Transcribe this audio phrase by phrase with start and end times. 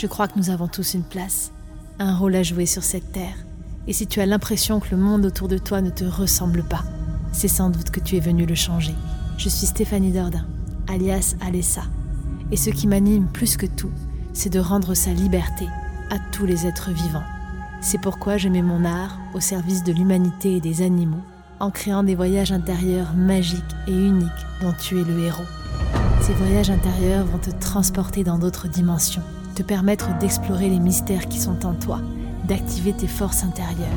[0.00, 1.52] Je crois que nous avons tous une place,
[1.98, 3.36] un rôle à jouer sur cette terre.
[3.86, 6.84] Et si tu as l'impression que le monde autour de toi ne te ressemble pas,
[7.32, 8.94] c'est sans doute que tu es venu le changer.
[9.36, 10.46] Je suis Stéphanie Dordain,
[10.88, 11.82] alias Alessa.
[12.50, 13.90] Et ce qui m'anime plus que tout,
[14.32, 15.66] c'est de rendre sa liberté
[16.08, 17.26] à tous les êtres vivants.
[17.82, 21.24] C'est pourquoi je mets mon art au service de l'humanité et des animaux,
[21.58, 24.30] en créant des voyages intérieurs magiques et uniques
[24.62, 25.44] dont tu es le héros.
[26.22, 29.22] Ces voyages intérieurs vont te transporter dans d'autres dimensions,
[29.62, 32.00] permettre d'explorer les mystères qui sont en toi,
[32.44, 33.88] d'activer tes forces intérieures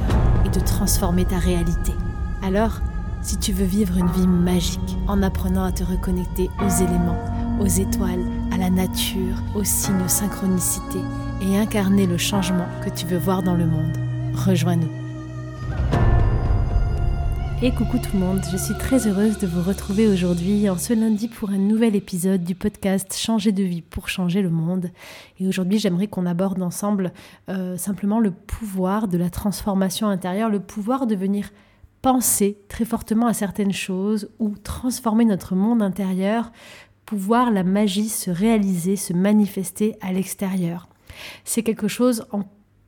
[0.45, 1.94] et de transformer ta réalité.
[2.41, 2.81] Alors,
[3.22, 7.23] si tu veux vivre une vie magique en apprenant à te reconnecter aux éléments,
[7.59, 10.99] aux étoiles, à la nature, aux signes synchronicité
[11.41, 13.98] et incarner le changement que tu veux voir dans le monde,
[14.34, 15.02] rejoins-nous.
[17.66, 20.91] Et coucou tout le monde, je suis très heureuse de vous retrouver aujourd'hui en ce
[20.91, 24.91] lundi pour un nouvel épisode du podcast Changer de vie pour changer le monde.
[25.39, 27.14] Et aujourd'hui j'aimerais qu'on aborde ensemble
[27.47, 31.52] euh, simplement le pouvoir de la transformation intérieure, le pouvoir de venir
[32.02, 36.52] penser très fortement à certaines choses ou transformer notre monde intérieur
[37.05, 40.89] pouvoir la magie se réaliser, se manifester à l'extérieur.
[41.45, 42.44] C'est quelque chose en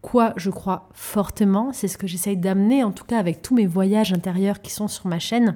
[0.06, 3.66] quoi je crois fortement, c'est ce que j'essaye d'amener en tout cas avec tous mes
[3.66, 5.56] voyages intérieurs qui sont sur ma chaîne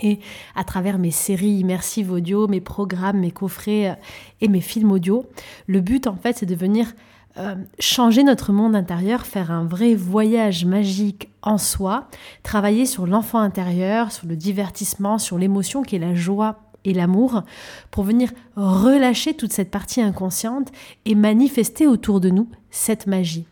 [0.00, 0.20] et
[0.54, 3.94] à travers mes séries immersives audio, mes programmes, mes coffrets euh,
[4.40, 5.26] et mes films audio.
[5.66, 6.94] Le but en fait c'est de venir
[7.38, 12.06] euh, changer notre monde intérieur, faire un vrai voyage magique en soi,
[12.44, 17.42] travailler sur l'enfant intérieur, sur le divertissement, sur l'émotion qui est la joie et l'amour,
[17.90, 20.70] pour venir relâcher toute cette partie inconsciente
[21.04, 23.46] et manifester autour de nous cette magie.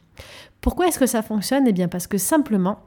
[0.60, 1.66] Pourquoi est-ce que ça fonctionne?
[1.66, 2.78] Eh bien parce que simplement,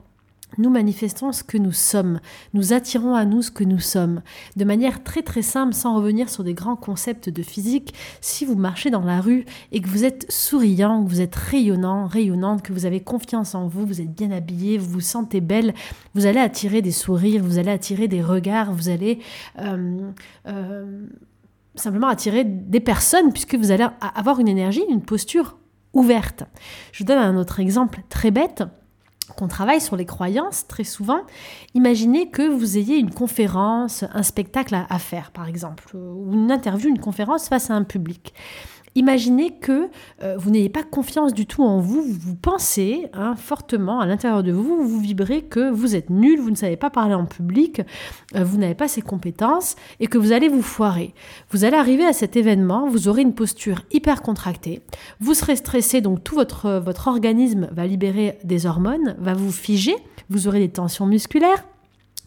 [0.58, 2.20] nous manifestons ce que nous sommes,
[2.54, 4.22] nous attirons à nous ce que nous sommes.
[4.56, 8.56] De manière très très simple, sans revenir sur des grands concepts de physique, si vous
[8.56, 12.74] marchez dans la rue et que vous êtes souriant, que vous êtes rayonnant, rayonnante, que
[12.74, 15.74] vous avez confiance en vous, vous êtes bien habillé, vous vous sentez belle,
[16.14, 19.20] vous allez attirer des sourires, vous allez attirer des regards, vous allez...
[19.60, 20.12] Euh,
[20.48, 21.06] euh,
[21.76, 25.58] simplement attirer des personnes puisque vous allez avoir une énergie, une posture
[25.94, 26.44] ouverte.
[26.92, 28.64] Je vous donne un autre exemple très bête
[29.38, 31.22] qu'on travaille sur les croyances très souvent,
[31.74, 36.90] imaginez que vous ayez une conférence, un spectacle à, faire par exemple, ou une interview,
[36.90, 38.34] une conférence face à un public.
[38.96, 39.90] Imaginez que
[40.22, 44.44] euh, vous n'ayez pas confiance du tout en vous, vous pensez hein, fortement à l'intérieur
[44.44, 47.82] de vous, vous vibrez que vous êtes nul, vous ne savez pas parler en public,
[48.36, 51.14] euh, vous n'avez pas ces compétences et que vous allez vous foirer.
[51.50, 54.82] Vous allez arriver à cet événement, vous aurez une posture hyper contractée,
[55.20, 59.96] vous serez stressé, donc tout votre, votre organisme va libérer des hormones, va vous figer,
[60.30, 61.64] vous aurez des tensions musculaires.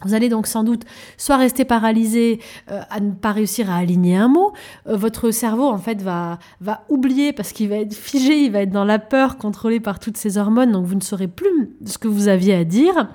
[0.05, 0.83] Vous allez donc sans doute
[1.17, 2.39] soit rester paralysé
[2.71, 4.53] euh, à ne pas réussir à aligner un mot,
[4.87, 8.61] euh, votre cerveau en fait va, va oublier parce qu'il va être figé, il va
[8.61, 11.97] être dans la peur contrôlé par toutes ces hormones, donc vous ne saurez plus ce
[11.97, 13.09] que vous aviez à dire.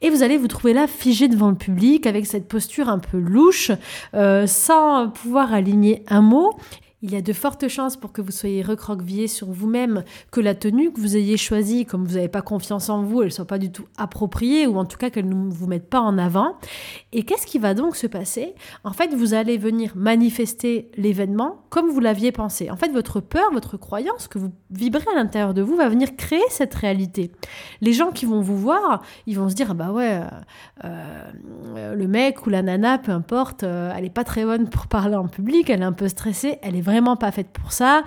[0.00, 3.18] Et vous allez vous trouver là figé devant le public avec cette posture un peu
[3.18, 3.70] louche,
[4.14, 6.54] euh, sans pouvoir aligner un mot.
[7.02, 10.54] Il y a de fortes chances pour que vous soyez recroquevillé sur vous-même, que la
[10.54, 13.44] tenue que vous ayez choisie, comme vous n'avez pas confiance en vous, elle ne soit
[13.44, 16.56] pas du tout appropriée, ou en tout cas qu'elle ne vous mette pas en avant.
[17.12, 18.54] Et qu'est-ce qui va donc se passer?
[18.84, 22.70] En fait, vous allez venir manifester l'événement comme vous l'aviez pensé.
[22.70, 26.14] En fait, votre peur, votre croyance que vous vibrez à l'intérieur de vous va venir
[26.16, 27.32] créer cette réalité.
[27.80, 30.20] Les gens qui vont vous voir, ils vont se dire, ah bah ouais,
[30.84, 34.68] euh, euh, le mec ou la nana, peu importe, euh, elle n'est pas très bonne
[34.68, 37.48] pour parler en public, elle est un peu stressée, elle est vraiment vraiment pas faite
[37.48, 38.04] pour ça.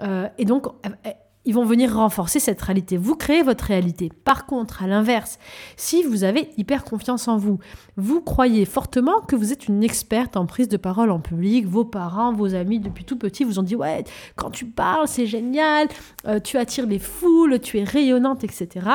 [0.00, 1.10] Euh, et donc, euh, euh,
[1.46, 2.96] ils vont venir renforcer cette réalité.
[2.96, 4.10] Vous créez votre réalité.
[4.24, 5.38] Par contre, à l'inverse,
[5.76, 7.58] si vous avez hyper confiance en vous,
[7.96, 11.84] vous croyez fortement que vous êtes une experte en prise de parole en public, vos
[11.84, 14.04] parents, vos amis depuis tout petit vous ont dit ouais,
[14.36, 15.88] quand tu parles, c'est génial,
[16.44, 18.86] tu attires les foules, tu es rayonnante, etc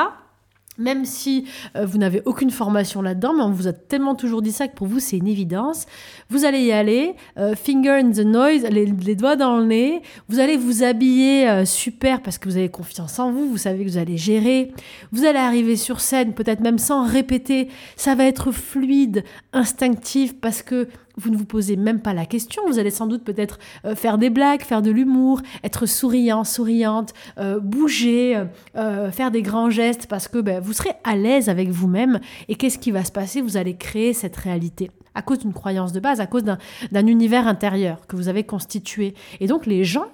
[0.80, 1.44] même si
[1.76, 4.74] euh, vous n'avez aucune formation là-dedans, mais on vous a tellement toujours dit ça que
[4.74, 5.86] pour vous c'est une évidence.
[6.30, 10.02] Vous allez y aller, euh, finger in the noise, les, doigts dans le nez.
[10.28, 13.84] Vous allez vous habiller euh, super parce que vous avez confiance en vous, vous savez
[13.84, 14.72] que vous allez gérer.
[15.12, 17.68] Vous allez arriver sur scène, peut-être même sans répéter.
[17.96, 22.62] Ça va être fluide, instinctif parce que vous ne vous posez même pas la question.
[22.66, 27.12] Vous allez sans doute peut-être euh, faire des blagues, faire de l'humour, être souriant, souriante,
[27.38, 28.42] euh, bouger,
[28.76, 32.20] euh, faire des grands gestes parce que ben, vous serez à l'aise avec vous-même.
[32.48, 33.40] Et qu'est-ce qui va se passer?
[33.40, 37.46] Vous allez créer cette réalité à cause d'une croyance de base, à cause d'un univers
[37.46, 39.14] intérieur que vous avez constitué.
[39.40, 40.06] Et donc les gens,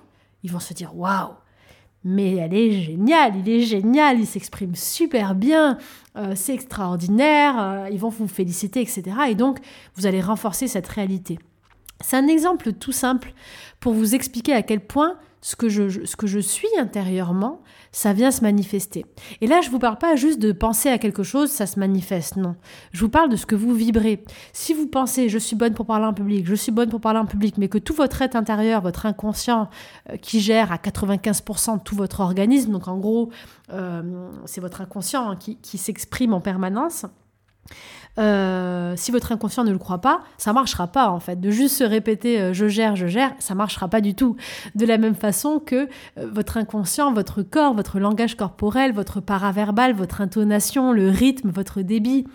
[0.42, 1.34] ils vont se dire waouh
[2.06, 5.76] mais elle est géniale, il est génial, il s'exprime super bien,
[6.16, 9.02] euh, c'est extraordinaire, euh, ils vont vous féliciter, etc.
[9.28, 9.58] Et donc,
[9.96, 11.40] vous allez renforcer cette réalité.
[12.00, 13.32] C'est un exemple tout simple
[13.80, 15.16] pour vous expliquer à quel point
[15.46, 17.60] ce que je, ce que je suis intérieurement,
[17.92, 19.06] ça vient se manifester.
[19.40, 21.78] Et là, je ne vous parle pas juste de penser à quelque chose, ça se
[21.78, 22.56] manifeste, non.
[22.90, 24.24] Je vous parle de ce que vous vibrez.
[24.52, 27.20] Si vous pensez, je suis bonne pour parler en public, je suis bonne pour parler
[27.20, 29.68] en public, mais que tout votre être intérieur, votre inconscient,
[30.10, 33.30] euh, qui gère à 95% tout votre organisme, donc en gros,
[33.72, 37.06] euh, c'est votre inconscient qui, qui s'exprime en permanence,
[38.18, 41.40] euh, si votre inconscient ne le croit pas, ça marchera pas en fait.
[41.40, 44.36] De juste se répéter euh, je gère, je gère, ça marchera pas du tout.
[44.74, 49.92] De la même façon que euh, votre inconscient, votre corps, votre langage corporel, votre paraverbal,
[49.92, 52.26] votre intonation, le rythme, votre débit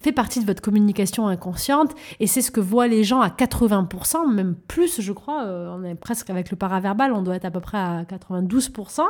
[0.00, 4.30] fait partie de votre communication inconsciente et c'est ce que voient les gens à 80%,
[4.30, 5.44] même plus je crois.
[5.44, 9.02] on est presque avec le paraverbal, on doit être à peu près à 92%.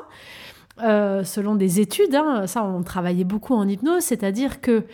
[1.25, 2.47] Selon des études, hein.
[2.47, 4.85] ça on travaillait beaucoup en hypnose, c'est-à-dire que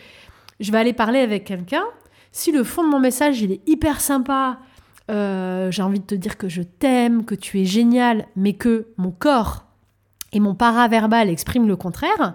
[0.61, 1.85] je vais aller parler avec quelqu'un.
[2.33, 4.59] Si le fond de mon message, il est hyper sympa,
[5.11, 8.89] euh, j'ai envie de te dire que je t'aime, que tu es génial, mais que
[8.97, 9.65] mon corps
[10.33, 12.35] et mon paraverbal expriment le contraire,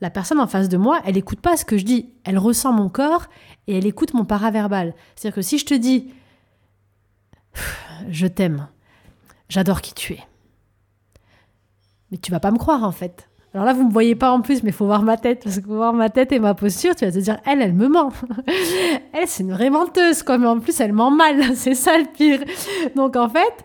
[0.00, 2.10] la personne en face de moi, elle n'écoute pas ce que je dis.
[2.24, 3.26] Elle ressent mon corps
[3.66, 4.94] et elle écoute mon paraverbal.
[5.14, 6.12] C'est-à-dire que si je te dis
[8.08, 8.68] je t'aime,
[9.48, 10.20] j'adore qui tu es,
[12.10, 13.28] mais tu vas pas me croire en fait.
[13.52, 15.66] Alors là, vous me voyez pas en plus, mais faut voir ma tête, parce que
[15.66, 18.12] voir ma tête et ma posture, tu vas te dire, elle, elle me ment.
[19.12, 22.06] elle, c'est une vraie menteuse, quoi, mais en plus, elle ment mal, c'est ça le
[22.06, 22.40] pire.
[22.94, 23.64] Donc en fait,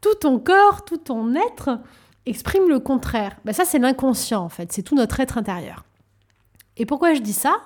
[0.00, 1.80] tout ton corps, tout ton être
[2.26, 3.36] exprime le contraire.
[3.44, 5.84] Ben, ça, c'est l'inconscient, en fait, c'est tout notre être intérieur.
[6.76, 7.56] Et pourquoi je dis ça?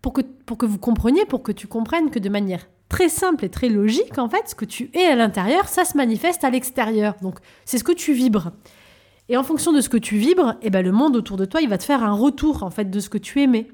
[0.00, 3.44] Pour que, pour que vous compreniez, pour que tu comprennes que de manière très simple
[3.44, 6.50] et très logique, en fait, ce que tu es à l'intérieur, ça se manifeste à
[6.50, 7.14] l'extérieur.
[7.22, 8.52] Donc, c'est ce que tu vibres.
[9.28, 11.60] Et en fonction de ce que tu vibres, eh ben, le monde autour de toi,
[11.62, 13.68] il va te faire un retour en fait de ce que tu aimais.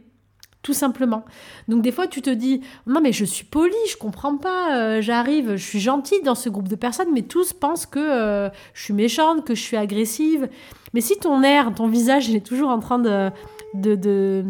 [0.63, 1.25] Tout simplement.
[1.69, 5.01] Donc des fois, tu te dis, non mais je suis polie, je comprends pas, euh,
[5.01, 8.83] j'arrive, je suis gentille dans ce groupe de personnes, mais tous pensent que euh, je
[8.85, 10.51] suis méchante, que je suis agressive.
[10.93, 13.31] Mais si ton air, ton visage, il est toujours en train de,
[13.73, 14.45] de, de,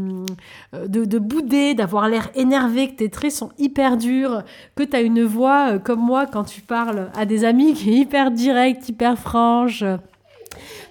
[0.75, 4.43] euh, de, bouder, d'avoir l'air énervé, que tes traits sont hyper durs,
[4.75, 7.94] que tu as une voix comme moi quand tu parles à des amis qui est
[7.94, 9.85] hyper directe, hyper franche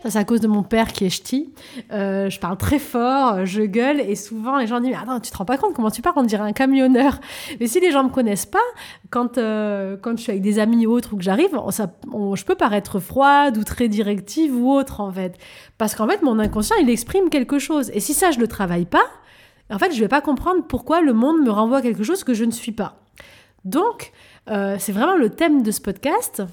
[0.03, 1.53] ça, c'est à cause de mon père qui est ch'ti.
[1.91, 5.31] Euh, je parle très fort, je gueule, et souvent les gens disent Mais attends, tu
[5.31, 7.19] te rends pas compte comment tu parles On dirait un camionneur.
[7.59, 8.59] Mais si les gens me connaissent pas,
[9.09, 12.55] quand, euh, quand je suis avec des amis ou autres ou que j'arrive, je peux
[12.55, 15.35] paraître froide ou très directive ou autre, en fait.
[15.77, 17.91] Parce qu'en fait, mon inconscient, il exprime quelque chose.
[17.93, 19.05] Et si ça, je le travaille pas,
[19.71, 22.43] en fait, je vais pas comprendre pourquoi le monde me renvoie quelque chose que je
[22.43, 22.95] ne suis pas.
[23.65, 24.11] Donc,
[24.49, 26.43] euh, c'est vraiment le thème de ce podcast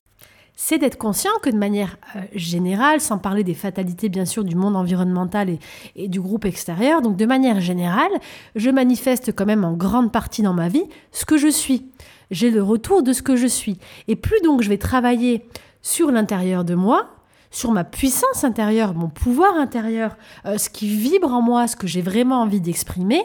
[0.58, 4.56] c'est d'être conscient que de manière euh, générale, sans parler des fatalités bien sûr du
[4.56, 5.58] monde environnemental
[5.94, 8.10] et, du groupe extérieur, donc de manière générale,
[8.56, 11.86] je manifeste quand même en grande partie dans ma vie ce que je suis.
[12.30, 13.78] J'ai le retour de ce que je suis.
[14.08, 15.46] Et plus donc je vais travailler
[15.82, 17.10] sur l'intérieur de moi,
[17.50, 20.16] sur ma puissance intérieure, mon pouvoir intérieur,
[20.46, 23.22] euh, ce qui vibre en moi, ce que j'ai vraiment envie d'exprimer,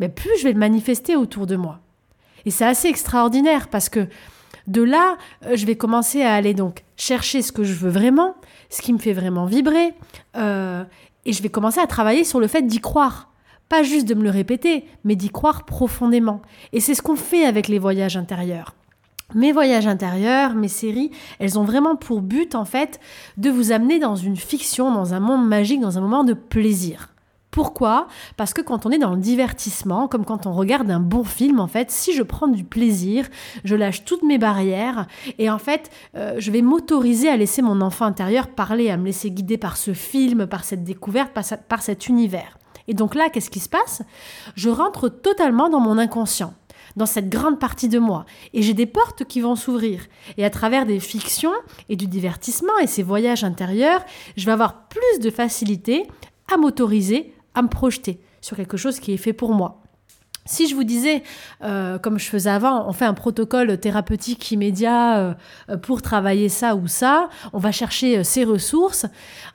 [0.00, 1.80] mais plus je vais le manifester autour de moi.
[2.46, 4.08] Et c'est assez extraordinaire parce que
[4.66, 5.16] de là,
[5.46, 8.34] euh, je vais commencer à aller donc chercher ce que je veux vraiment,
[8.70, 9.94] ce qui me fait vraiment vibrer,
[10.36, 10.84] euh,
[11.24, 13.30] et je vais commencer à travailler sur le fait d'y croire.
[13.68, 16.42] Pas juste de me le répéter, mais d'y croire profondément.
[16.72, 18.74] Et c'est ce qu'on fait avec les voyages intérieurs.
[19.34, 23.00] Mes voyages intérieurs, mes séries, elles ont vraiment pour but en fait
[23.38, 27.11] de vous amener dans une fiction, dans un monde magique, dans un moment de plaisir.
[27.52, 28.08] Pourquoi?
[28.38, 31.60] Parce que quand on est dans le divertissement, comme quand on regarde un bon film,
[31.60, 33.28] en fait, si je prends du plaisir,
[33.62, 35.06] je lâche toutes mes barrières
[35.38, 39.04] et en fait, euh, je vais m'autoriser à laisser mon enfant intérieur parler, à me
[39.04, 42.58] laisser guider par ce film, par cette découverte, par, cet univers.
[42.88, 44.00] Et donc là, qu'est-ce qui se passe?
[44.54, 46.54] Je rentre totalement dans mon inconscient
[46.96, 48.26] dans cette grande partie de moi.
[48.52, 50.06] Et j'ai des portes qui vont s'ouvrir.
[50.36, 51.52] Et à travers des fictions
[51.88, 54.04] et du divertissement et ces voyages intérieurs,
[54.36, 56.06] je vais avoir plus de facilité
[56.52, 59.82] à m'autoriser à me projeter sur quelque chose qui est fait pour moi.
[60.44, 61.22] Si je vous disais,
[61.62, 66.74] euh, comme je faisais avant, on fait un protocole thérapeutique immédiat euh, pour travailler ça
[66.74, 69.06] ou ça, on va chercher euh, ressources,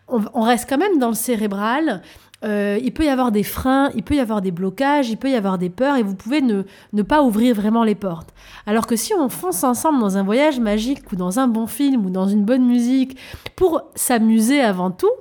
[0.08, 2.02] on, reste quand même dans le cérébral,
[2.44, 5.36] il peut y avoir des freins, il peut y avoir des blocages, il peut y
[5.36, 6.64] avoir des peurs et vous pouvez ne,
[6.94, 8.30] ne, pas ouvrir vraiment les portes.
[8.66, 12.06] Alors que si on fonce ensemble dans un voyage magique ou dans un bon film
[12.06, 13.18] ou dans une bonne musique
[13.58, 15.12] pour s'amuser avant tout,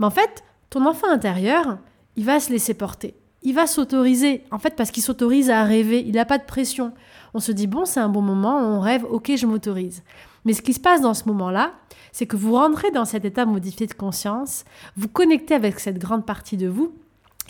[0.00, 1.78] mais en fait, ton enfant intérieur,
[2.16, 3.14] il va se laisser porter.
[3.42, 6.92] Il va s'autoriser, en fait, parce qu'il s'autorise à rêver, il n'a pas de pression.
[7.32, 10.02] On se dit, bon, c'est un bon moment, on rêve, ok, je m'autorise.
[10.44, 11.72] Mais ce qui se passe dans ce moment-là,
[12.12, 14.64] c'est que vous rentrez dans cet état modifié de conscience,
[14.96, 16.94] vous connectez avec cette grande partie de vous,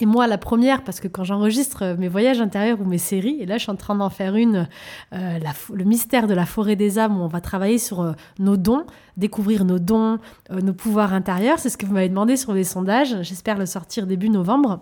[0.00, 3.44] Et moi, la première, parce que quand j'enregistre mes voyages intérieurs ou mes séries, et
[3.44, 4.66] là je suis en train d'en faire une,
[5.12, 5.38] euh,
[5.72, 8.86] le mystère de la forêt des âmes, où on va travailler sur euh, nos dons,
[9.18, 10.18] découvrir nos dons,
[10.50, 13.66] euh, nos pouvoirs intérieurs, c'est ce que vous m'avez demandé sur les sondages, j'espère le
[13.66, 14.80] sortir début novembre.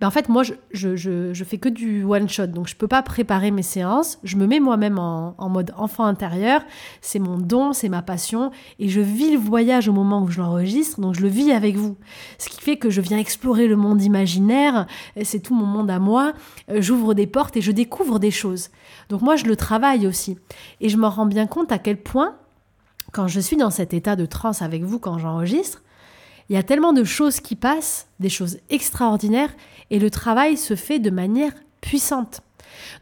[0.00, 3.02] Ben, en fait, moi, je, fais que du one shot, donc je ne peux pas
[3.02, 4.18] préparer mes séances.
[4.24, 6.60] Je me mets moi-même en, en, mode enfant intérieur.
[7.00, 10.38] C'est mon don, c'est ma passion, et je vis le voyage au moment où je
[10.38, 11.96] l'enregistre, donc je le vis avec vous.
[12.36, 14.86] Ce qui fait que je viens explorer le monde imaginaire.
[15.22, 16.34] C'est tout mon monde à moi.
[16.70, 18.68] Euh, j'ouvre des portes et je découvre des choses.
[19.08, 20.36] Donc moi, je le travaille aussi,
[20.82, 22.36] et je me rends bien compte à quel point,
[23.12, 25.82] quand je suis dans cet état de transe avec vous, quand j'enregistre,
[26.48, 29.54] il y a tellement de choses qui passent, des choses extraordinaires,
[29.90, 32.40] et le travail se fait de manière puissante.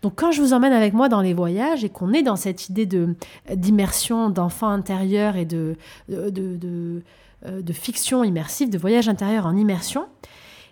[0.03, 2.69] Donc quand je vous emmène avec moi dans les voyages et qu'on est dans cette
[2.69, 3.17] idée de
[3.55, 5.77] d'immersion, d'enfant intérieur et de,
[6.09, 7.03] de, de,
[7.47, 10.07] euh, fiction immersive, de voyage intérieur en immersion,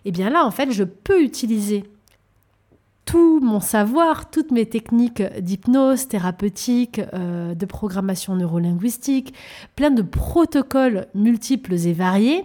[0.05, 1.85] eh bien là, en fait, je peux utiliser
[3.05, 9.35] tout mon savoir, toutes mes techniques d'hypnose thérapeutique, euh, de programmation neurolinguistique,
[9.75, 12.45] plein de protocoles multiples et variés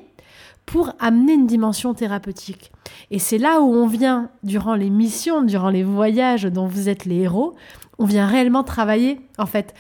[0.67, 2.71] pour amener une dimension thérapeutique.
[3.09, 7.05] Et c'est là où on vient, durant les missions, durant les voyages dont vous êtes
[7.05, 7.55] les héros,
[7.97, 9.74] on vient réellement travailler, en fait.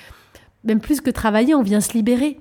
[0.63, 2.39] Même plus que travailler, on vient se libérer.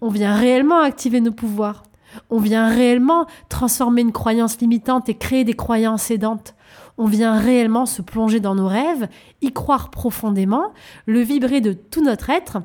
[0.00, 1.82] On vient réellement activer nos pouvoirs.
[2.30, 6.54] On vient réellement transformer une croyance limitante et créer des croyances aidantes.
[6.96, 9.06] On vient réellement se plonger dans nos rêves,
[9.42, 10.72] y croire profondément,
[11.04, 12.58] le vibrer de tout notre être.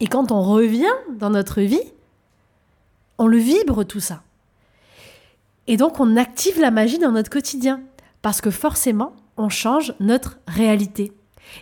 [0.00, 1.92] Et quand on revient dans notre vie,
[3.18, 4.22] on le vibre tout ça.
[5.66, 7.82] Et donc on active la magie dans notre quotidien,
[8.22, 11.12] parce que forcément, on change notre réalité.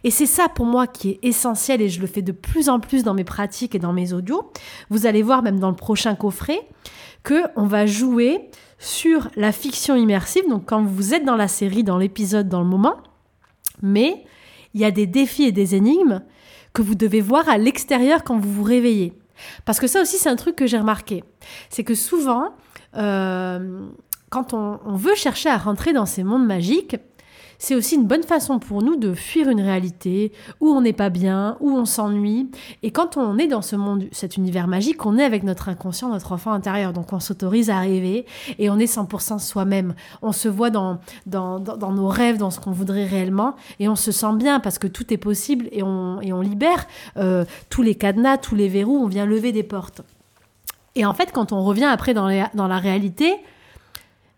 [0.05, 2.81] Et c'est ça pour moi qui est essentiel et je le fais de plus en
[2.81, 4.51] plus dans mes pratiques et dans mes audios.
[4.91, 6.61] Vous allez voir même dans le prochain coffret
[7.23, 10.49] que on va jouer sur la fiction immersive.
[10.49, 12.97] Donc quand vous êtes dans la série, dans l'épisode, dans le moment,
[13.83, 14.25] mais
[14.75, 16.23] il y a des défis et des énigmes
[16.73, 19.13] que vous devez voir à l'extérieur quand vous vous réveillez.
[19.65, 21.25] Parce que ça aussi, c'est un truc que j'ai remarqué.
[21.69, 22.55] C'est que souvent,
[22.95, 26.97] quand on, veut chercher à rentrer dans ces mondes magiques,
[27.63, 31.11] c'est aussi une bonne façon pour nous de fuir une réalité où on n'est pas
[31.11, 32.51] bien, où on s'ennuie.
[32.83, 36.09] Et quand on est dans ce monde, cet univers magique, on est avec notre inconscient,
[36.09, 36.93] notre enfant intérieur.
[36.93, 38.27] Donc on s'autorise à rêver
[38.59, 39.95] et on est 100% soi-même.
[40.23, 44.35] On se voit dans, nos rêves, dans ce qu'on voudrait réellement et on se sent
[44.35, 48.39] bien parce que tout est possible et on, et on libère euh, tous les cadenas,
[48.39, 50.03] tous les verrous, on vient lever des portes.
[50.95, 53.35] Et en fait, quand on revient après dans, la réalité,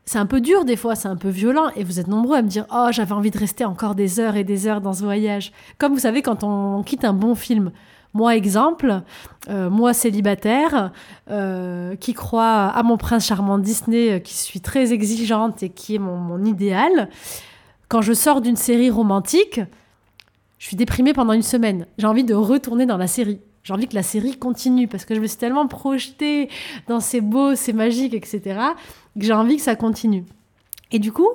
[0.05, 2.43] c'est un peu dur des fois, c'est un peu violent, et vous êtes nombreux à
[2.43, 5.03] me dire Oh, j'avais envie de rester encore des heures et des heures dans ce
[5.03, 5.53] voyage.
[5.79, 7.73] Comme vous savez, quand on, quitte un bon film.
[8.17, 9.03] Moi, exemple,
[9.49, 10.93] euh, moi célibataire,
[11.33, 15.97] euh, qui croit à mon prince charmant Disney, euh, qui suis très exigeante et qui
[15.97, 17.09] est mon idéal,
[17.89, 19.61] quand je sors d'une série romantique,
[20.59, 21.87] je suis déprimée pendant une semaine.
[21.99, 23.41] J'ai envie de retourner dans la série.
[23.65, 26.49] J'ai envie que la série continue parce que je me suis tellement projetée
[26.87, 28.61] dans ces beaux, ces magiques, etc.,
[29.19, 30.25] que j'ai envie que ça continue.
[30.93, 31.29] Et du coup,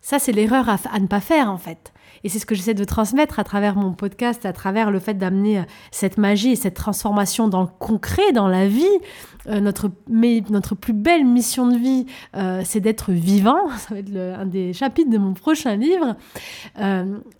[0.00, 1.92] ça, c'est l'erreur à, ne pas faire, en fait.
[2.24, 5.14] Et c'est ce que j'essaie de transmettre à travers mon podcast, à travers le fait
[5.14, 8.84] d'amener euh, cette magie et cette transformation dans le concret, dans la vie.
[9.46, 13.68] Euh, notre, mais, notre plus belle mission de vie, euh, c'est d'être vivant.
[13.78, 16.16] Ça va être un des chapitres de mon prochain livre.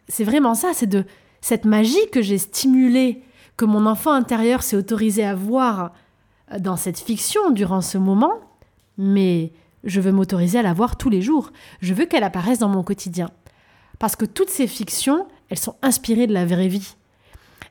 [0.06, 1.04] c'est vraiment ça, c'est de
[1.40, 3.22] cette magie que j'ai stimulée
[3.56, 5.92] que mon enfant intérieur s'est autorisé à voir
[6.58, 8.34] dans cette fiction durant ce moment,
[8.98, 9.52] mais
[9.84, 11.52] je veux m'autoriser à la voir tous les jours.
[11.80, 13.30] Je veux qu'elle apparaisse dans mon quotidien.
[13.98, 16.94] Parce que toutes ces fictions, elles sont inspirées de la vraie vie.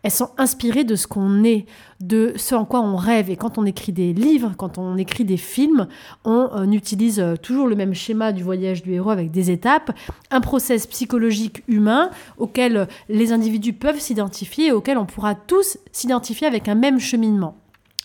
[0.04, 1.66] Elles sont inspirées de ce qu'on est,
[2.00, 3.30] de ce en quoi on rêve.
[3.30, 5.88] Et quand on écrit des livres, quand on écrit des films,
[6.26, 9.92] on, euh, utilise euh, toujours le même schéma du voyage du héros avec des étapes,
[10.32, 16.48] un process psychologique humain auquel les individus peuvent s'identifier et auquel on pourra tous s'identifier
[16.48, 17.58] avec un même cheminement.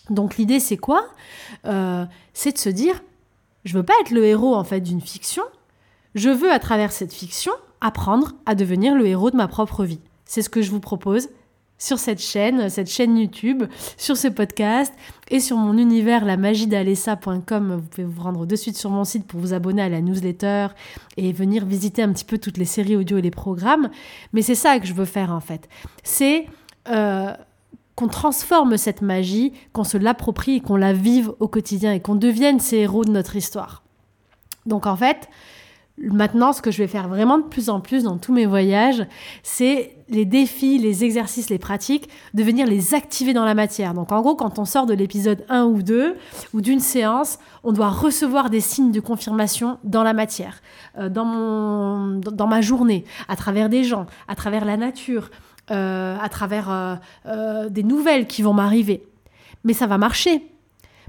[0.09, 1.07] Donc l'idée c'est quoi?
[1.65, 3.01] Euh, C'est de se dire,
[3.65, 5.43] je veux pas être le héros en fait d'une fiction,
[6.15, 7.51] je veux à travers cette fiction
[7.81, 9.99] apprendre à devenir le héros de ma propre vie.
[10.25, 11.29] C'est ce que je vous propose
[11.77, 13.63] sur cette chaîne, cette chaîne YouTube,
[13.97, 14.93] sur ce podcast
[15.29, 17.75] et sur mon univers lamagidalessa.com.
[17.75, 20.67] Vous pouvez vous rendre de suite sur mon site pour vous abonner à la newsletter
[21.17, 23.89] et venir visiter un petit peu toutes les séries audio et les programmes.
[24.33, 25.69] Mais c'est ça que je veux faire en fait.
[26.03, 26.47] C'est
[26.89, 27.33] euh,
[27.95, 32.15] qu'on transforme cette magie, qu'on se l'approprie et qu'on la vive au quotidien et qu'on
[32.15, 33.83] devienne ces héros de notre histoire.
[34.65, 35.29] Donc en fait,
[35.99, 39.03] Maintenant, ce que je vais faire vraiment de plus en plus dans tous mes voyages,
[39.41, 43.95] c'est les défis, les exercices, les pratiques, de venir les activer dans la matière.
[43.95, 46.15] Donc en gros, quand on sort de l'épisode 1 ou 2
[46.53, 50.61] ou d'une séance, on doit recevoir des signes de confirmation dans la matière,
[50.99, 55.31] euh, dans, mon, dans ma journée, à travers des gens, à travers la nature,
[55.71, 59.03] euh, à travers euh, des nouvelles qui vont m'arriver.
[59.63, 60.43] Mais ça va marcher.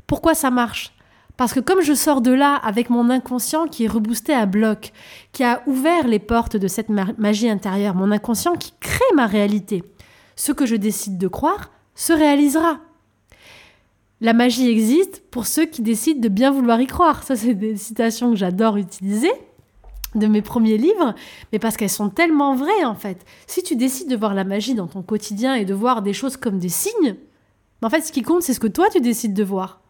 [0.07, 0.95] Pourquoi ça marche?
[1.39, 4.93] Parce que comme je sors de là avec mon inconscient qui est reboosté à bloc,
[5.31, 9.85] qui a ouvert les portes de cette magie intérieure, mon inconscient qui crée ma réalité,
[10.35, 12.81] ce que je décide de croire se réalisera.
[14.21, 17.23] La magie existe pour ceux qui décident de bien vouloir y croire.
[17.23, 19.31] Ça, c'est des citations que j'adore utiliser
[20.17, 21.15] de mes premiers livres,
[21.53, 23.25] mais parce qu'elles sont tellement vraies en fait.
[23.47, 26.37] Si tu décides de voir la magie dans ton quotidien et de voir des choses
[26.37, 27.15] comme des signes,
[27.81, 29.83] en fait, ce qui compte, c'est ce que toi tu décides de voir.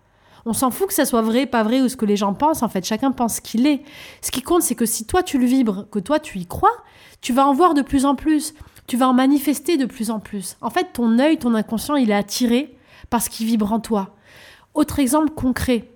[0.49, 2.63] On s'en fout que ça soit vrai, pas vrai ou ce que les gens pensent.
[2.63, 3.83] En fait, chacun pense qu'il est.
[4.23, 6.73] Ce qui compte, c'est que si toi tu le vibres, que toi tu y crois,
[7.21, 8.55] tu vas en voir de plus en plus.
[8.87, 10.57] Tu vas en manifester de plus en plus.
[10.63, 12.75] En fait, ton œil, ton inconscient, il est attiré
[13.11, 14.17] parce qu'il vibre en toi.
[14.73, 15.91] Autre exemple concret.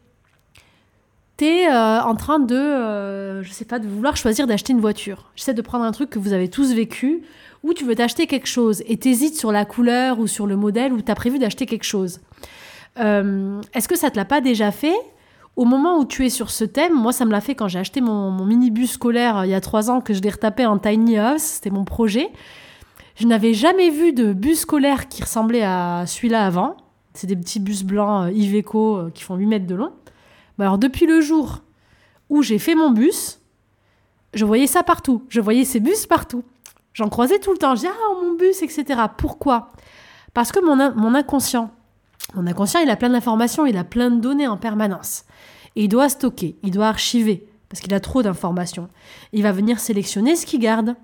[1.38, 4.80] Tu es euh, en train de, euh, je sais pas, de vouloir choisir d'acheter une
[4.80, 5.30] voiture.
[5.34, 7.22] J'essaie de prendre un truc que vous avez tous vécu,
[7.62, 10.92] où tu veux t'acheter quelque chose et t'hésites sur la couleur ou sur le modèle,
[10.92, 12.20] ou tu as prévu d'acheter quelque chose.
[12.98, 14.96] Euh, est-ce que ça te l'a pas déjà fait?
[15.56, 17.78] Au moment où tu es sur ce thème, moi ça me l'a fait quand j'ai
[17.78, 20.78] acheté mon, minibus scolaire euh, il y a trois ans que je l'ai retapé en
[20.78, 22.30] tiny house, c'était mon projet.
[23.16, 26.76] Je n'avais jamais vu de bus scolaire qui ressemblait à celui-là avant.
[27.12, 29.92] C'est des petits bus blancs euh, Iveco qui font 8 mètres de long.
[30.58, 31.60] alors depuis le jour
[32.30, 33.40] où j'ai fait mon bus,
[34.32, 35.22] je voyais ça partout.
[35.28, 36.42] Je voyais ces bus partout.
[36.94, 37.74] J'en croisais tout le temps.
[37.74, 39.00] Je disais, ah, mon bus, etc.
[39.16, 39.70] Pourquoi?
[40.32, 41.70] Parce que mon, mon inconscient,
[42.34, 45.24] mon inconscient, il a plein d'informations, il a plein de données en permanence.
[45.76, 48.88] Et il doit stocker, il doit archiver, parce qu'il a trop d'informations.
[49.32, 50.94] Il va venir sélectionner ce qu'il garde,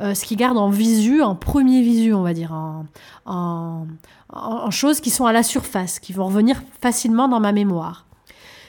[0.00, 2.86] euh, ce qu'il garde en visu, en premier visu, on va dire, en,
[3.26, 8.06] en, choses qui sont à la surface, qui vont revenir facilement dans ma mémoire.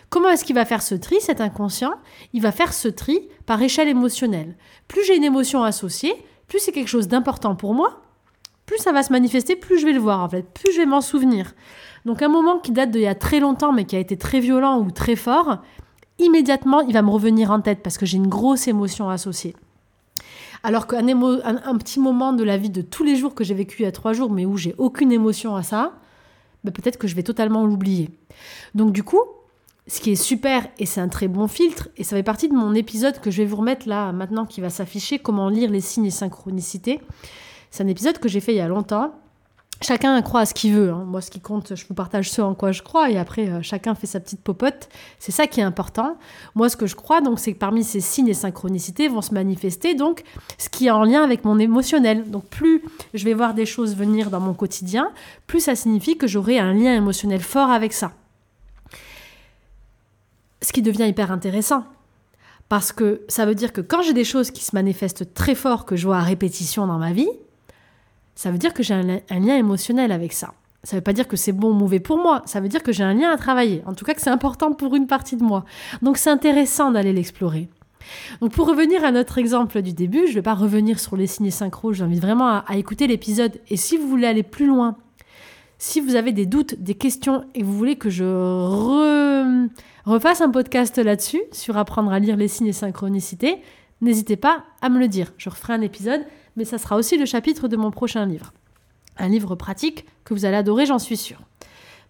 [0.10, 1.94] Comment est-ce qu'il va faire ce tri, cet inconscient?
[2.34, 4.56] Il va faire ce tri par échelle émotionnelle.
[4.88, 6.14] Plus j'ai une émotion associée,
[6.48, 8.02] plus c'est quelque chose d'important pour moi,
[8.66, 10.86] plus ça va se manifester, plus je vais le voir en fait, plus je vais
[10.86, 11.54] m'en souvenir.
[12.06, 14.40] Donc un moment qui date d'il y a très longtemps mais qui a été très
[14.40, 15.60] violent ou très fort,
[16.20, 19.56] immédiatement il va me revenir en tête parce que j'ai une grosse émotion associée.
[20.64, 23.84] Alors qu'un un, petit moment de la vie de tous les jours que j'ai vécu
[23.84, 25.94] il y a trois jours mais où j'ai aucune émotion à ça,
[26.64, 28.10] ben, peut-être que je vais totalement l'oublier.
[28.74, 29.22] Donc du coup,
[29.88, 32.56] ce qui est super et c'est un très bon filtre, et ça fait partie de
[32.56, 35.82] mon épisode que je vais vous remettre là maintenant qui va s'afficher, comment lire les
[35.82, 37.00] signes et synchronicités.
[37.76, 39.12] C'est un épisode que j'ai fait il y a longtemps.
[39.82, 40.92] Chacun croit à ce qu'il veut.
[40.92, 41.04] Hein.
[41.06, 43.62] Moi, ce qui compte, je vous partage ce en quoi je crois, et après, euh,
[43.62, 44.88] chacun fait sa petite popote.
[45.20, 46.16] C'est ça qui est important.
[46.56, 49.34] Moi, ce que je crois, donc, c'est que parmi ces signes et synchronicités vont se
[49.34, 50.24] manifester, donc,
[50.58, 52.32] ce qui est en lien avec mon émotionnel.
[52.32, 52.82] Donc, plus
[53.14, 55.12] je vais voir des choses venir dans mon quotidien,
[55.46, 58.14] plus ça signifie que j'aurai un lien émotionnel fort avec ça.
[60.62, 61.84] Ce qui devient hyper intéressant.
[62.70, 65.86] Parce que ça veut dire que quand j'ai des choses qui se manifestent très fort,
[65.86, 67.30] que je vois à répétition dans ma vie,
[68.36, 70.54] ça veut dire que j'ai un, lien émotionnel avec ça.
[70.84, 72.84] Ça ne veut pas dire que c'est bon ou mauvais pour moi, ça veut dire
[72.84, 73.82] que j'ai un lien à travailler.
[73.88, 75.66] En tout cas, que c'est important pour une partie de moi.
[76.02, 77.70] Donc c'est intéressant d'aller l'explorer.
[78.42, 81.26] Donc pour revenir à notre exemple du début, je ne vais pas revenir sur les
[81.26, 83.60] signes synchro, j'invite vraiment à, écouter l'épisode.
[83.70, 84.96] Et si vous voulez aller plus loin,
[85.80, 88.24] si vous avez des doutes, des questions et vous voulez que je
[90.06, 93.58] refasse un podcast là-dessus, sur apprendre à lire les signes et synchronicités,
[94.02, 95.34] n'hésitez pas à me le dire.
[95.38, 96.22] Je referai un épisode
[96.56, 98.54] mais ça sera aussi le chapitre de mon prochain livre.
[99.18, 101.42] Un livre pratique que vous allez adorer, j'en suis sûre.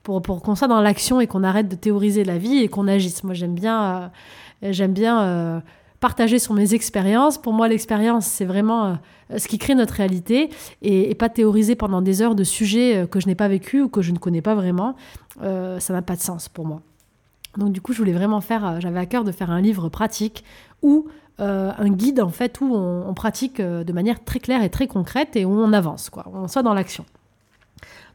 [0.03, 2.87] Pour, pour qu'on soit dans l'action et qu'on arrête de théoriser la vie et qu'on
[2.87, 3.23] agisse.
[3.23, 4.11] Moi, j'aime bien,
[4.63, 5.59] euh, j'aime bien euh,
[5.99, 7.39] partager sur mes expériences.
[7.39, 8.97] Pour moi, l'expérience, c'est vraiment
[9.31, 10.49] euh, ce qui crée notre réalité
[10.83, 13.89] et, et, pas théoriser pendant des heures de sujets que je n'ai pas vécu ou
[13.89, 14.95] que je ne connais pas vraiment.
[15.39, 16.81] ça n'a pas de sens pour moi.
[17.57, 20.43] Donc du coup, je voulais vraiment faire, j'avais à cœur de faire un livre pratique
[20.83, 21.07] où
[21.41, 24.87] euh, un guide en fait où on, pratique euh, de manière très claire et très
[24.87, 27.05] concrète et où on avance, quoi, on soit dans l'action.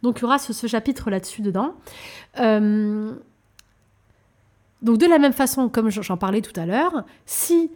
[0.02, 1.74] Donc il y aura ce, chapitre là-dessus dedans.
[2.38, 3.12] Euh,
[4.80, 7.70] donc de la même façon, comme j'en parlais tout à l'heure, si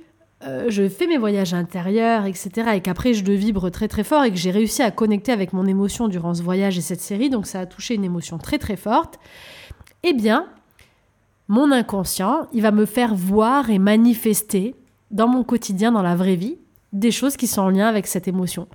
[0.69, 4.31] je fais mes voyages intérieurs, etc., et qu'après je le vibre très très fort et
[4.31, 7.47] que j'ai réussi à connecter avec mon émotion durant ce voyage et cette série, donc
[7.47, 9.19] ça a touché une émotion très très forte,
[10.03, 10.47] eh bien,
[11.49, 14.75] mon inconscient, il va me faire voir et manifester
[15.15, 16.59] dans mon quotidien, dans la vraie vie,
[16.93, 18.69] des choses qui sont en lien avec cette émotion.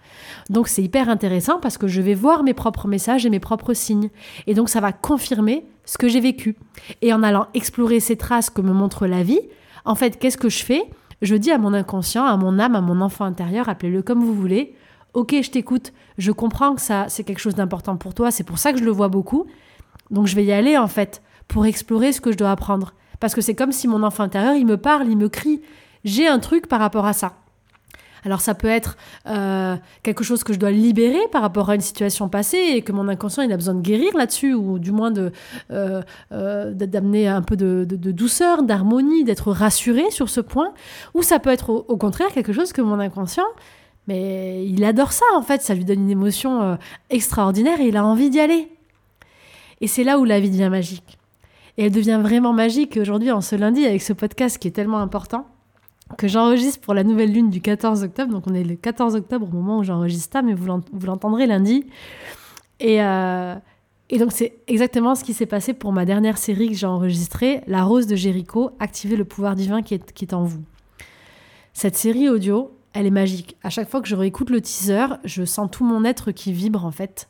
[0.49, 3.73] Donc c'est hyper intéressant parce que je vais voir mes propres messages et mes propres
[3.73, 4.09] signes.
[4.47, 6.57] Et donc ça va confirmer ce que j'ai vécu.
[7.01, 9.39] Et en allant explorer ces traces que me montre la vie,
[9.85, 10.83] en fait, qu'est-ce que je fais?
[11.21, 14.33] Je dis à mon inconscient, à mon âme, à mon enfant intérieur, appelez-le comme vous
[14.33, 14.75] voulez,
[15.13, 18.59] ok, je t'écoute, je comprends que ça, c'est quelque chose d'important pour toi, c'est pour
[18.59, 19.45] ça que je le vois beaucoup,
[20.11, 22.93] donc je vais y aller en fait, pour explorer ce que je dois apprendre.
[23.19, 25.61] Parce que c'est comme si mon enfant intérieur, il me parle, il me crie,
[26.03, 27.33] j'ai un truc par rapport à ça.
[28.25, 31.81] Alors ça peut être euh, quelque chose que je dois libérer par rapport à une
[31.81, 35.11] situation passée et que mon inconscient il a besoin de guérir là-dessus ou du moins
[35.11, 35.31] de
[35.71, 40.73] euh, euh, d'amener un peu de, douceur, d'harmonie, d'être rassuré sur ce point.
[41.13, 43.47] Ou ça peut être au, contraire quelque chose que mon inconscient
[44.07, 46.79] mais il adore ça en fait, ça lui donne une émotion
[47.11, 48.67] extraordinaire et il a envie d'y aller.
[49.81, 51.19] Et c'est là où la vie devient magique.
[51.77, 54.97] Et elle devient vraiment magique aujourd'hui, en ce lundi, avec ce podcast qui est tellement
[54.97, 55.47] important,
[56.17, 58.31] que j'enregistre pour la nouvelle lune du 14 octobre.
[58.31, 60.67] Donc on est le 14 octobre au moment où j'enregistre ça, mais vous
[61.05, 61.85] l'entendrez lundi.
[62.79, 63.55] Et, euh,
[64.09, 67.61] et donc c'est exactement ce qui s'est passé pour ma dernière série que j'ai enregistrée,
[67.67, 70.63] La Rose de Jéricho, Activer le pouvoir divin qui est, en vous.
[71.73, 73.55] Cette série audio, elle est magique.
[73.63, 76.85] À chaque fois que je réécoute le teaser, je sens tout mon être qui vibre
[76.85, 77.29] en fait.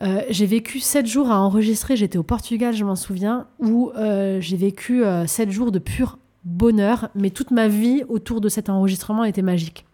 [0.00, 4.40] Euh, j'ai vécu sept jours à enregistrer, j'étais au Portugal, je m'en souviens, où euh,
[4.40, 8.68] j'ai vécu euh, sept jours de pur bonheur, mais toute ma vie autour de cet
[8.68, 9.86] enregistrement était magique.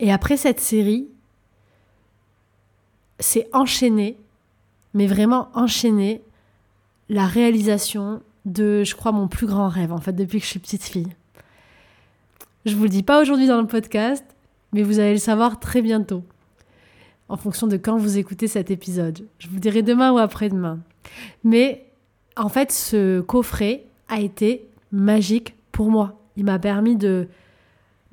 [0.00, 1.08] Et après cette série,
[3.18, 4.18] c'est enchaîné,
[4.92, 6.22] mais vraiment enchaîné,
[7.08, 10.58] la réalisation de, je crois, mon plus grand rêve, en fait, depuis que je suis
[10.58, 11.08] petite fille.
[12.66, 14.24] Je vous le dis pas aujourd'hui dans le podcast,
[14.72, 16.22] mais vous allez le savoir très bientôt
[17.28, 19.26] en fonction de quand vous écoutez cet épisode.
[19.38, 20.80] Je vous dirai demain ou après-demain.
[21.42, 21.86] Mais
[22.36, 26.20] en fait, ce coffret a été magique pour moi.
[26.36, 27.28] Il m'a permis de,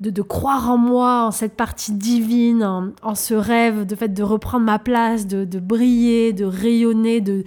[0.00, 4.64] de, croire en moi, en cette partie divine, en, ce rêve, de fait de reprendre
[4.64, 7.44] ma place, de, briller, de rayonner, de,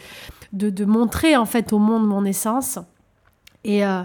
[0.53, 2.79] de, montrer en fait au monde mon essence.
[3.63, 4.03] Et, euh,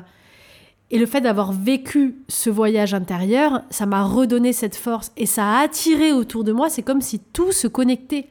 [0.90, 5.46] et le fait d'avoir vécu ce voyage intérieur, ça m'a redonné cette force et ça
[5.46, 6.68] a attiré autour de moi.
[6.68, 8.28] C'est comme si tout se connectait.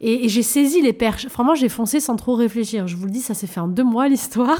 [0.00, 1.26] Et, j'ai saisi les perches.
[1.28, 2.88] Vraiment, j'ai foncé sans trop réfléchir.
[2.88, 4.58] Je vous le dis, ça s'est fait en deux mois l'histoire.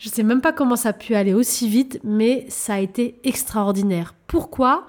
[0.00, 3.20] Je sais même pas comment ça a pu aller aussi vite, mais ça a été
[3.22, 4.14] extraordinaire.
[4.28, 4.86] Pourquoi?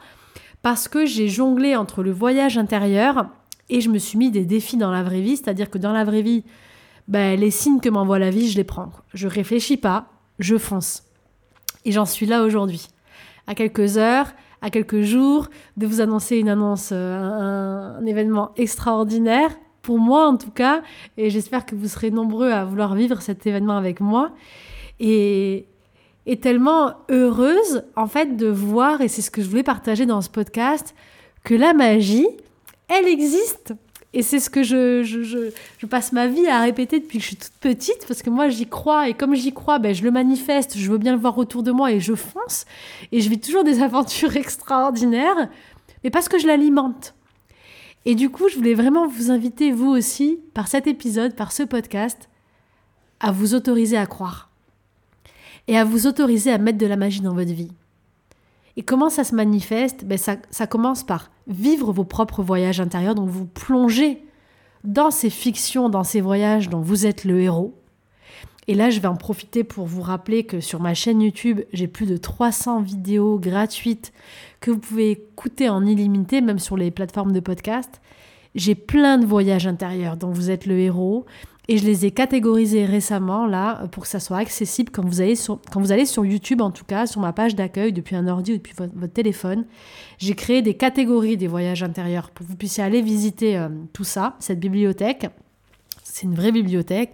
[0.62, 3.26] Parce que j'ai jonglé entre le voyage intérieur
[3.68, 5.36] et je me suis mis des défis dans la vraie vie.
[5.36, 6.46] C'est-à-dire que dans la vraie vie,
[7.10, 8.90] ben, les signes que m'envoie la vie, je les prends.
[9.14, 10.06] Je réfléchis pas,
[10.40, 11.04] je fonce.
[11.84, 12.88] Et j'en suis là aujourd'hui.
[13.48, 19.52] À quelques heures, à quelques jours de vous annoncer une annonce, euh, un, événement extraordinaire,
[19.82, 20.84] pour moi en tout cas,
[21.18, 24.32] et j'espère que vous serez nombreux à vouloir vivre cet événement avec moi.
[25.02, 25.68] Et,
[26.42, 30.30] tellement heureuse en fait de voir, et c'est ce que je voulais partager dans ce
[30.30, 30.96] podcast,
[31.44, 32.28] que la magie,
[32.88, 33.74] elle existe.
[34.14, 37.28] Et c'est ce que je, je, je, passe ma vie à répéter depuis que je
[37.30, 40.12] suis toute petite, parce que moi j'y crois, et comme j'y crois, ben, je le
[40.12, 42.66] manifeste, je veux bien le voir autour de moi, et je fonce,
[43.12, 45.50] et je vis toujours des aventures extraordinaires,
[46.04, 47.14] mais parce que je l'alimente.
[48.06, 51.64] Et du coup, je voulais vraiment vous inviter, vous aussi, par cet épisode, par ce
[51.64, 52.30] podcast,
[53.22, 54.50] à vous autoriser à croire,
[55.72, 57.72] et à vous autoriser à mettre de la magie dans votre vie.
[58.76, 60.04] Et comment ça se manifeste?
[60.04, 64.22] Ben ça, ça commence par vivre vos propres voyages intérieurs, donc vous plongez
[64.84, 67.74] dans ces fictions, dans ces voyages dont vous êtes le héros.
[68.68, 71.88] Et là, je vais en profiter pour vous rappeler que sur ma chaîne YouTube, j'ai
[71.88, 74.12] plus de 300 vidéos gratuites
[74.60, 78.02] que vous pouvez écouter en illimité, même sur les plateformes de podcast.
[78.56, 81.26] J'ai plein de voyages intérieurs dont vous êtes le héros.
[81.68, 85.36] Et je les ai catégorisés récemment, là, pour que ça soit accessible quand vous allez
[85.36, 89.14] sur, YouTube, en tout cas, sur ma page d'accueil, depuis un ordi ou depuis votre,
[89.14, 89.66] téléphone.
[90.18, 94.04] J'ai créé des catégories des voyages intérieurs pour que vous puissiez aller visiter euh, tout
[94.04, 95.28] ça, cette bibliothèque.
[96.12, 97.14] C'est une vraie bibliothèque.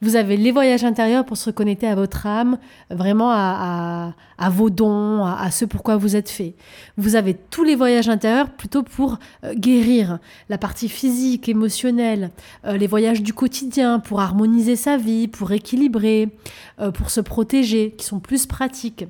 [0.00, 2.58] Vous avez les voyages intérieurs pour se reconnecter à votre âme,
[2.90, 4.14] vraiment à,
[4.50, 6.54] vos dons, à, ce pourquoi vous êtes fait.
[6.96, 12.32] Vous avez tous les voyages intérieurs plutôt pour euh, guérir la partie physique, émotionnelle,
[12.66, 16.36] euh, les voyages du quotidien pour harmoniser sa vie, pour équilibrer,
[16.80, 19.04] euh, pour se protéger, qui sont plus pratiques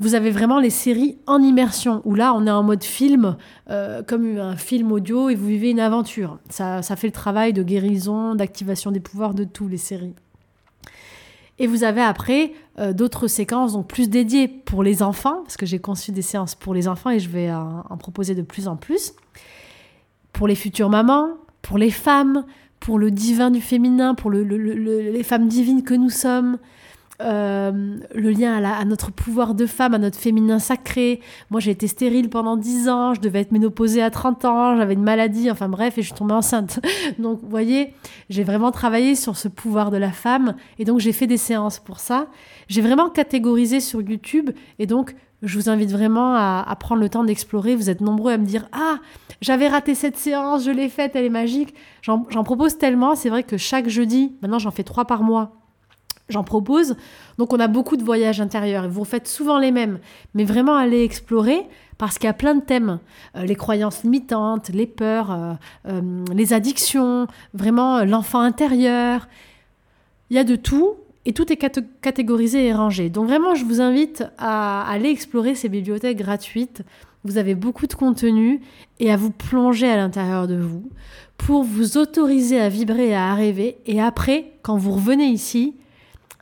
[0.00, 3.36] vous avez vraiment les séries en immersion, où là, on est en mode film,
[3.68, 6.38] euh, comme un film audio, et vous vivez une aventure.
[6.48, 10.14] Ça, ça fait le travail de guérison, d'activation des pouvoirs de tous les séries.
[11.58, 15.66] Et vous avez après euh, d'autres séquences, donc plus dédiées pour les enfants, parce que
[15.66, 18.76] j'ai conçu des séances pour les enfants et je vais en, proposer de plus en
[18.76, 19.12] plus.
[20.32, 21.28] Pour les futures mamans,
[21.60, 22.46] pour les femmes,
[22.80, 26.56] pour le divin du féminin, pour les femmes divines que nous sommes,
[27.20, 31.20] euh, le lien à, notre pouvoir de femme, à notre féminin sacré.
[31.50, 34.94] Moi, j'ai été stérile pendant 10 ans, je devais être ménopausée à 30 ans, j'avais
[34.94, 36.80] une maladie, enfin bref, et je suis tombée enceinte.
[37.18, 37.94] Donc, vous voyez,
[38.28, 41.78] J'ai vraiment travaillé sur ce pouvoir de la femme et donc j'ai fait des séances
[41.78, 42.26] pour ça.
[42.68, 47.24] J'ai vraiment catégorisé sur YouTube et donc je vous invite vraiment à, prendre le temps
[47.24, 47.74] d'explorer.
[47.74, 48.98] Vous êtes nombreux à me dire Ah,
[49.40, 51.74] j'avais raté cette séance, je l'ai faite, elle est magique.
[52.02, 53.14] J'en propose tellement.
[53.14, 55.59] C'est vrai que chaque jeudi, maintenant j'en fais trois par mois,
[56.30, 56.96] j'en propose.
[57.38, 59.98] Donc on a beaucoup de voyages intérieurs vous faites souvent les mêmes.
[60.34, 61.66] Mais vraiment aller explorer
[61.98, 62.98] parce qu'il y a plein de thèmes.
[63.36, 65.52] Euh, les croyances limitantes, les peurs, euh,
[65.88, 69.28] euh, les addictions, vraiment l'enfant intérieur.
[70.30, 70.94] Il y a de tout
[71.26, 71.56] et tout est
[72.00, 73.10] catégorisé et rangé.
[73.10, 76.82] Donc vraiment, je vous invite à aller explorer ces bibliothèques gratuites.
[77.24, 78.62] Vous avez beaucoup de contenu
[78.98, 80.88] et à vous plonger à l'intérieur de vous
[81.36, 83.76] pour vous autoriser à vibrer et à rêver.
[83.84, 85.74] Et après, quand vous revenez ici,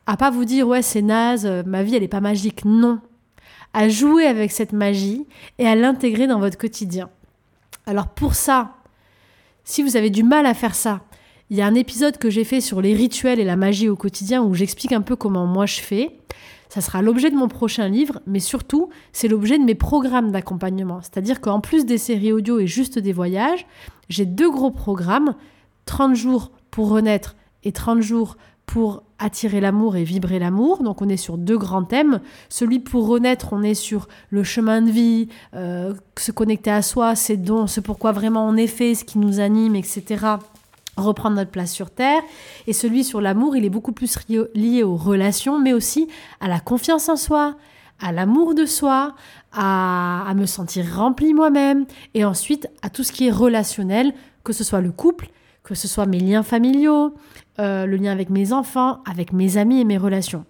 [0.09, 2.65] à pas vous dire ouais c'est naze, ma vie elle est pas magique.
[2.65, 2.99] Non,
[3.75, 5.27] à jouer avec cette magie
[5.59, 7.11] et à l'intégrer dans votre quotidien.
[7.87, 8.77] Alors pour ça,
[9.65, 11.03] si vous avez du mal à faire ça,
[11.51, 13.97] il y a un épisode que j'ai fait sur les rituels et la magie au
[13.97, 16.19] quotidien où j'explique un peu comment moi je fais.
[16.71, 21.01] Ça sera l'objet de mon prochain livre, mais surtout, c'est l'objet de mes programmes d'accompagnement.
[21.03, 23.67] C'est-à-dire qu'en plus des séries audio et juste des voyages,
[24.09, 25.35] j'ai deux gros programmes
[25.85, 28.37] 30 jours pour renaître et 30 jours
[28.69, 30.83] pour attirer l'amour et vibrer l'amour.
[30.83, 32.21] Donc on est sur deux grands thèmes.
[32.51, 37.17] Celui pour renaître, on est sur le chemin de vie, euh, se connecter à soi,
[37.17, 40.37] ses dons, ce pourquoi vraiment on est fait, ce qui nous anime, etc
[40.97, 42.23] reprendre notre place sur Terre.
[42.67, 44.19] Et celui sur l'amour, il est beaucoup plus
[44.55, 46.09] lié aux relations, mais aussi
[46.41, 47.55] à la confiance en soi,
[48.01, 49.15] à l'amour de soi,
[49.53, 54.13] à, me sentir rempli moi-même, et ensuite à tout ce qui est relationnel,
[54.45, 55.31] que ce soit le couple,
[55.63, 57.15] que ce soit mes liens familiaux,
[57.61, 60.45] euh, le lien avec mes enfants, avec mes amis et mes relations.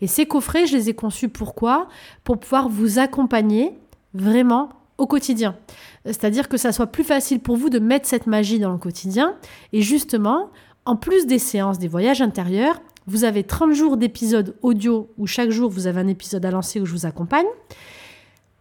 [0.00, 1.88] Et ces coffrets, je les ai conçus pourquoi?
[2.24, 3.78] Pour pouvoir vous accompagner
[4.14, 5.56] vraiment au quotidien.
[6.04, 9.36] C'est-à-dire que ça soit plus facile pour vous de mettre cette magie dans le quotidien.
[9.72, 10.50] Et justement,
[10.84, 15.50] en plus des séances des voyages intérieurs, vous avez 30 jours d'épisodes audio où chaque
[15.50, 17.46] jour vous avez un épisode à lancer où je vous accompagne,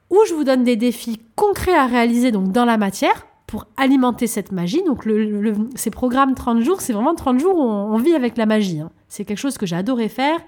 [0.09, 4.27] où je vous donne des défis concrets à réaliser donc dans la matière pour alimenter
[4.27, 4.83] cette magie.
[4.83, 8.45] Donc le, ces programmes 30 jours, c'est vraiment 30 jours où on, vit avec la
[8.45, 8.79] magie.
[8.79, 8.91] Hein.
[9.07, 10.39] C'est quelque chose que j'ai adoré faire.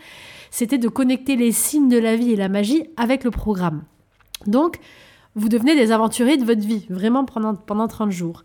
[0.51, 3.81] C'était de connecter les signes de la vie et la magie avec le programme.
[4.45, 4.77] Donc,
[5.33, 8.43] vous devenez des aventuriers de votre vie, vraiment pendant, pendant 30 jours.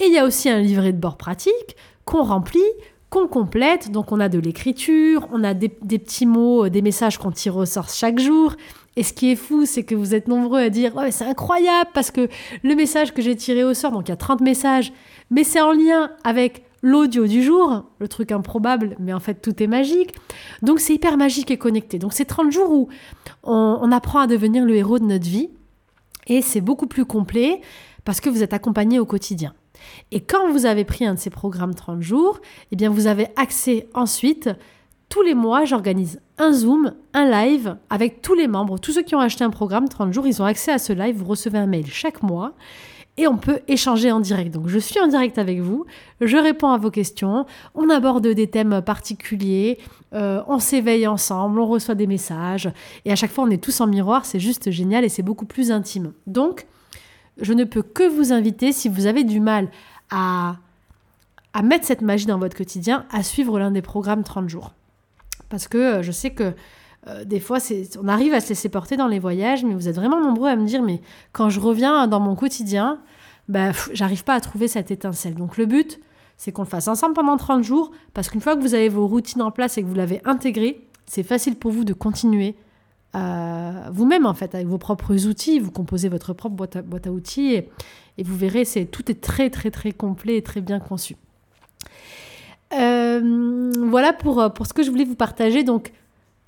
[0.00, 2.62] Et il y a aussi un livret de bord pratique qu'on remplit,
[3.10, 3.90] qu'on complète.
[3.90, 7.58] Donc on a de l'écriture, on a des, petits mots, euh, des messages qu'on tire
[7.58, 8.54] au sort chaque jour.
[8.98, 11.88] Et ce qui est fou, c'est que vous êtes nombreux à dire ouais, c'est incroyable
[11.94, 12.28] parce que
[12.64, 14.92] le message que j'ai tiré au sort, donc il y a 30 messages,
[15.30, 19.62] mais c'est en lien avec l'audio du jour, le truc improbable, mais en fait tout
[19.62, 20.16] est magique.
[20.62, 22.00] Donc c'est hyper magique et connecté.
[22.00, 22.88] Donc c'est 30 jours où
[23.44, 25.50] on apprend à devenir le héros de notre vie
[26.26, 27.60] et c'est beaucoup plus complet
[28.04, 29.54] parce que vous êtes accompagné au quotidien.
[30.10, 32.40] Et quand vous avez pris un de ces programmes 30 jours,
[32.72, 34.50] eh bien vous avez accès ensuite
[35.08, 39.14] tous les mois, j'organise un Zoom, un live avec tous les membres, tous ceux qui
[39.14, 41.66] ont acheté un programme 30 jours, ils ont accès à ce live, vous recevez un
[41.66, 42.52] mail chaque mois
[43.16, 44.52] et on peut échanger en direct.
[44.52, 45.86] Donc je suis en direct avec vous,
[46.20, 49.78] je réponds à vos questions, on aborde des thèmes particuliers,
[50.14, 52.70] euh, on s'éveille ensemble, on reçoit des messages,
[53.04, 55.46] et à chaque fois on est tous en miroir, c'est juste génial et c'est beaucoup
[55.46, 56.12] plus intime.
[56.26, 56.66] Donc
[57.40, 59.68] je ne peux que vous inviter, si vous avez du mal
[60.10, 60.56] à,
[61.54, 64.74] à mettre cette magie dans votre quotidien, à suivre l'un des programmes 30 jours.
[65.48, 66.54] Parce que euh, je sais que
[67.06, 67.58] euh, des fois,
[68.02, 70.56] on arrive à se laisser porter dans les voyages, mais vous êtes vraiment nombreux à
[70.56, 71.00] me dire, mais
[71.32, 73.00] quand je reviens dans mon quotidien,
[73.48, 75.34] bah, j'arrive pas à trouver cette étincelle.
[75.34, 76.00] Donc le but,
[76.36, 79.06] c'est qu'on le fasse ensemble pendant 30 jours, parce qu'une fois que vous avez vos
[79.06, 82.56] routines en place et que vous l'avez intégré, c'est facile pour vous de continuer
[83.14, 85.58] euh, vous-même, en fait, avec vos propres outils.
[85.58, 87.70] Vous composez votre propre boîte à, outils et,
[88.22, 91.16] vous verrez, c'est, tout est très, très, très complet et très bien conçu.
[92.74, 95.64] Euh, voilà pour, pour ce que je voulais vous partager.
[95.64, 95.92] Donc,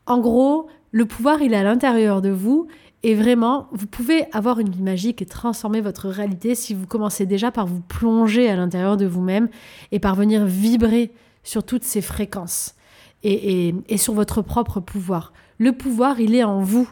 [0.07, 2.67] en gros, le pouvoir, il est à l'intérieur de vous.
[3.03, 7.25] Et vraiment, vous pouvez avoir une vie magique et transformer votre réalité si vous commencez
[7.25, 9.49] déjà par vous plonger à l'intérieur de vous-même
[9.91, 12.75] et parvenir vibrer sur toutes ces fréquences
[13.23, 15.33] et, et, sur votre propre pouvoir.
[15.59, 16.91] Le pouvoir, il est en vous.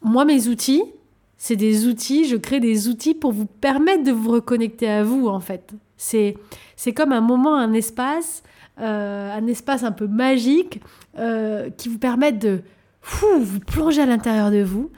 [0.00, 0.82] Moi, mes outils,
[1.36, 5.26] c'est des outils, je crée des outils pour vous permettre de vous reconnecter à vous,
[5.26, 5.72] en fait.
[5.96, 6.36] C'est
[6.94, 8.42] comme un moment, un espace
[8.80, 10.80] euh, un espace un peu magique
[11.18, 12.62] euh, qui vous permette de
[13.38, 14.90] vous plonger à l'intérieur de vous,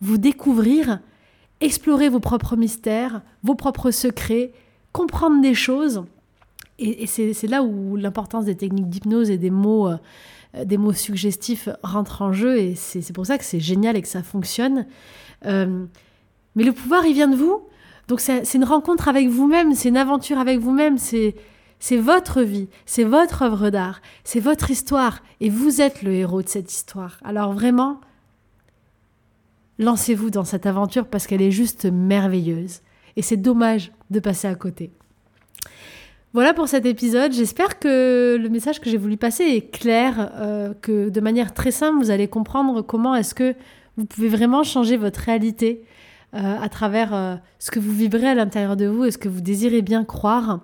[0.00, 1.00] vous découvrir,
[1.60, 4.52] explorer vos propres mystères, vos propres secrets,
[4.92, 6.04] comprendre des choses.
[6.78, 11.68] Et, c'est là où l'importance des techniques d'hypnose et des mots, euh, des mots suggestifs
[11.82, 12.58] rentre en jeu.
[12.58, 14.86] Et c'est pour ça que c'est génial et que ça fonctionne.
[15.44, 17.66] mais le pouvoir, il vient de vous.
[18.08, 21.34] Donc c'est une rencontre avec vous-même, c'est une aventure avec vous-même, c'est
[21.90, 26.48] votre vie, c'est votre œuvre d'art, c'est votre histoire et vous êtes le héros de
[26.48, 27.18] cette histoire.
[27.24, 28.00] Alors vraiment,
[29.78, 32.80] lancez-vous dans cette aventure parce qu'elle est juste merveilleuse.
[33.16, 34.90] Et c'est dommage de passer à côté.
[36.32, 37.32] Voilà pour cet épisode.
[37.32, 41.70] J'espère que le message que j'ai voulu passer est clair, euh, que de manière très
[41.70, 43.54] simple, vous allez comprendre comment est-ce que
[43.96, 45.82] vous pouvez vraiment changer votre réalité
[46.36, 49.28] euh, à travers euh, ce que vous vibrez à l'intérieur de vous et ce que
[49.28, 50.60] vous désirez bien croire.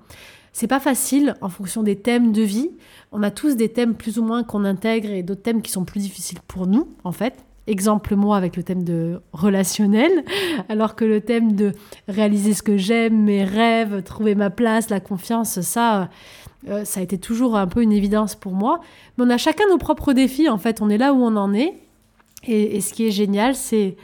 [0.53, 2.71] C'est pas facile en fonction des thèmes de vie.
[3.11, 5.85] On a tous des thèmes plus ou moins qu'on intègre et d'autres thèmes qui sont
[5.85, 7.37] plus difficiles pour nous, en fait.
[7.67, 10.25] Exemple moi avec le thème de relationnel,
[10.69, 11.73] alors que le thème de
[12.07, 16.11] réaliser ce que j'aime, mes rêves, trouver ma place, la confiance, ça,
[16.69, 18.81] euh, ça a été toujours un peu une évidence pour moi.
[19.17, 20.83] Mais on a chacun nos propres défis, en fait.
[20.83, 21.73] On est là où on en est.
[22.47, 23.97] Et, et ce qui est génial, c'est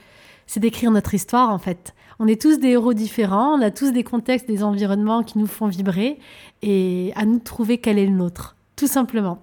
[0.49, 1.95] c'est d'écrire notre histoire en fait.
[2.19, 5.47] On est tous des héros différents, on a tous des contextes, des environnements qui nous
[5.47, 6.19] font vibrer
[6.63, 9.41] et à nous de trouver quel est le nôtre, tout simplement.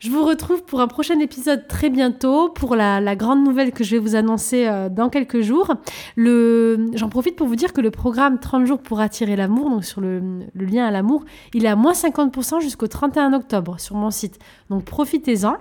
[0.00, 3.92] Je vous retrouve pour un prochain épisode très bientôt pour la, grande nouvelle que je
[3.92, 5.72] vais vous annoncer euh, dans quelques jours.
[6.16, 10.00] J'en profite pour vous dire que le programme 30 jours pour attirer l'amour, donc sur
[10.00, 14.10] le, le lien à l'amour, il est à moins 50% jusqu'au 31 octobre sur mon
[14.10, 14.40] site.
[14.70, 15.58] Donc profitez-en.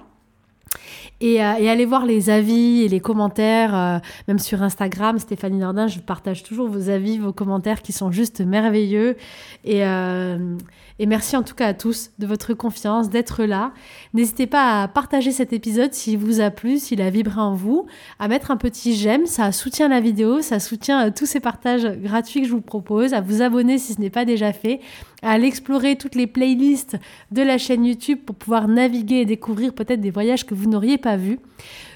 [1.22, 5.60] Et, euh, et, allez voir les avis et les commentaires, euh, même sur Instagram, Stéphanie
[5.60, 9.16] Nordin, je partage toujours vos avis, vos commentaires qui sont juste merveilleux.
[9.64, 10.58] Et, euh,
[11.00, 13.74] et merci en tout cas à tous de votre confiance, d'être là.
[14.14, 17.86] N'hésitez pas à partager cet épisode s'il vous a plu, s'il a vibré en vous,
[18.20, 22.42] à mettre un petit j'aime, ça soutient la vidéo, ça soutient tous ces partages gratuits
[22.42, 24.80] que je vous propose, à vous abonner si ce n'est pas déjà fait,
[25.22, 26.98] à explorer toutes les playlists
[27.32, 30.98] de la chaîne YouTube pour pouvoir naviguer et découvrir peut-être des voyages que vous n'auriez
[30.98, 31.40] pas vus.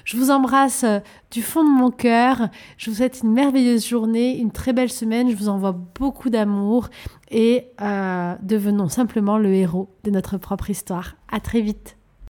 [0.06, 1.00] Je vous embrasse euh,
[1.32, 2.48] du fond de mon cœur.
[2.78, 5.28] Je vous souhaite une merveilleuse journée, une très belle semaine.
[5.28, 6.88] Je vous envoie beaucoup d'amour
[7.28, 11.16] et euh, devenons simplement le héros de notre propre histoire.
[11.28, 11.96] À très vite.